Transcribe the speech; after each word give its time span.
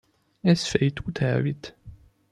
As 0.43 0.65
Fate 0.67 1.05
Would 1.05 1.19
Have 1.19 1.45
It 1.45 1.73